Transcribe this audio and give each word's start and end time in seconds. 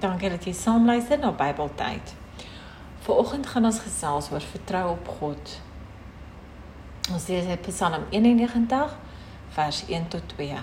Dankie 0.00 0.28
dat 0.28 0.44
jy 0.44 0.52
saam 0.52 0.84
luister 0.84 1.16
na 1.18 1.30
Bybeltyd. 1.32 2.10
Vanoggend 3.06 3.46
gaan 3.48 3.64
ons 3.64 3.78
gesels 3.80 4.26
oor 4.28 4.44
vertrou 4.44 4.90
op 4.90 5.06
God. 5.20 5.52
Ons 7.14 7.28
lees 7.30 7.46
uit 7.48 7.62
Psalm 7.64 8.04
91 8.10 8.96
vers 9.56 9.78
1 9.88 10.08
tot 10.12 10.26
2. 10.34 10.58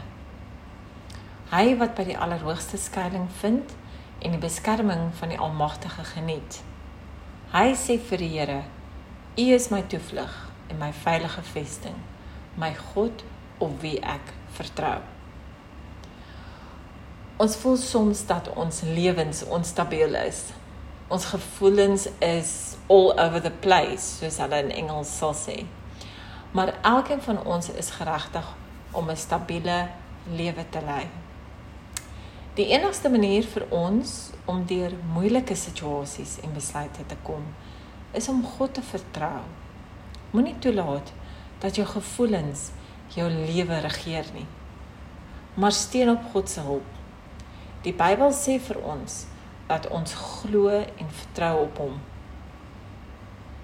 Hy 1.50 1.64
wat 1.82 1.96
by 1.98 2.06
die 2.12 2.18
Allerhoogste 2.18 2.78
skuilings 2.78 3.40
vind 3.42 3.74
en 4.22 4.36
die 4.36 4.42
beskerming 4.44 5.10
van 5.18 5.34
die 5.34 5.40
Almagtige 5.42 6.06
geniet. 6.12 6.60
Hy 7.56 7.74
sê 7.74 7.98
vir 7.98 8.22
die 8.22 8.30
Here: 8.36 8.60
U 9.34 9.48
is 9.56 9.72
my 9.74 9.82
toevlug 9.90 10.38
en 10.70 10.78
my 10.78 10.92
veilige 10.94 11.42
vesting, 11.56 11.98
my 12.54 12.70
God 12.94 13.26
op 13.58 13.82
wie 13.82 13.98
ek 13.98 14.36
vertrou. 14.60 15.00
Ons 17.44 17.56
voel 17.60 17.76
soms 17.76 18.20
dat 18.26 18.46
ons 18.56 18.78
lewens 18.88 19.42
onstabiel 19.52 20.14
is. 20.16 20.38
Ons 21.12 21.26
gevoelens 21.28 22.06
is 22.24 22.52
all 22.88 23.10
over 23.20 23.42
the 23.44 23.52
place, 23.66 24.06
soos 24.20 24.38
hulle 24.40 24.62
in 24.64 24.72
Engels 24.72 25.12
sal 25.18 25.34
sê. 25.36 25.56
Maar 26.56 26.72
elkeen 26.88 27.20
van 27.26 27.42
ons 27.44 27.68
is 27.82 27.90
geregtig 27.98 28.48
om 28.92 29.12
'n 29.12 29.20
stabiele 29.26 29.90
lewe 30.38 30.66
te 30.70 30.82
lei. 30.86 31.10
Die 32.56 32.68
enigste 32.68 33.10
manier 33.10 33.44
vir 33.44 33.68
ons 33.70 34.30
om 34.46 34.66
deur 34.66 34.92
moeilike 35.14 35.56
situasies 35.56 36.40
en 36.44 36.54
besluite 36.54 37.06
te 37.06 37.20
kom, 37.24 37.44
is 38.12 38.30
om 38.30 38.46
God 38.46 38.74
te 38.74 38.82
vertrou. 38.82 39.44
Moenie 40.32 40.60
toelaat 40.60 41.12
dat 41.60 41.76
jou 41.76 41.88
gevoelens 41.88 42.70
jou 43.08 43.30
lewe 43.30 43.80
regeer 43.80 44.26
nie. 44.34 44.48
Maar 45.54 45.72
steun 45.72 46.10
op 46.10 46.24
God 46.32 46.50
se 46.50 46.60
hulp. 46.60 47.03
Die 47.84 47.92
Bybel 47.92 48.32
sê 48.32 48.60
vir 48.64 48.80
ons 48.80 49.26
dat 49.68 49.90
ons 49.92 50.14
glo 50.16 50.72
en 50.72 51.10
vertrou 51.20 51.66
op 51.66 51.80
hom 51.84 52.00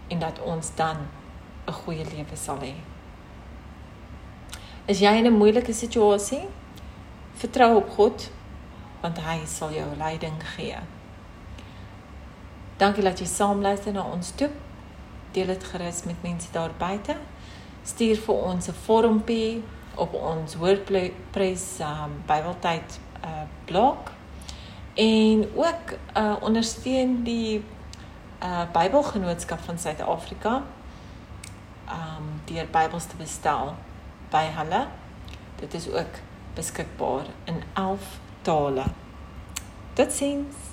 en 0.09 0.20
dat 0.20 0.39
ons 0.42 0.72
dan 0.75 1.08
'n 1.67 1.72
goeie 1.72 2.03
lewe 2.03 2.36
sal 2.36 2.59
hê. 2.59 2.73
Is 4.88 5.00
jy 5.00 5.14
in 5.17 5.28
'n 5.28 5.38
moeilike 5.38 5.73
situasie? 5.73 6.47
Vertrou 7.34 7.75
op 7.75 7.90
God 7.90 8.31
want 9.02 9.17
hy 9.17 9.45
sal 9.45 9.72
jou 9.72 9.95
leiding 9.97 10.44
gee. 10.56 10.78
Dankie 12.78 13.03
dat 13.03 13.20
jy 13.20 13.25
saam 13.25 13.62
luister 13.62 13.94
na 13.94 14.03
ons 14.03 14.31
toe. 14.31 14.50
Deel 15.31 15.45
dit 15.45 15.64
gerus 15.64 16.03
met 16.03 16.23
mense 16.23 16.52
daar 16.52 16.72
buite. 16.78 17.16
Stuur 17.84 18.17
vir 18.17 18.36
ons 18.36 18.67
'n 18.67 18.73
vormpie 18.73 19.64
op 19.95 20.14
ons 20.14 20.56
WordPress 20.56 21.80
um, 21.80 22.23
Bybeltyd 22.28 23.00
uh 23.23 23.45
blog 23.66 23.98
en 24.94 25.50
ook 25.56 25.98
uh 26.17 26.36
ondersteun 26.39 27.23
die 27.23 27.64
uh 28.44 28.62
Bybelgenootskap 28.72 29.59
van 29.59 29.78
Suid-Afrika 29.78 30.64
um 31.90 32.42
deur 32.45 32.67
Bybels 32.72 33.06
te 33.06 33.16
bestel 33.17 33.75
by 34.30 34.45
hulle. 34.56 34.88
Dit 35.59 35.73
is 35.73 35.90
ook 35.90 36.22
beskikbaar 36.53 37.25
in 37.44 37.64
11 37.73 38.20
tale. 38.42 38.84
Totsiens. 39.94 40.69